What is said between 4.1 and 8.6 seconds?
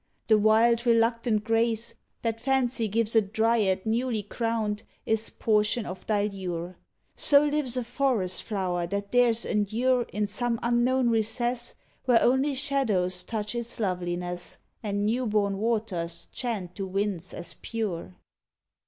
crowned Is portion of thy lure; So lives a forest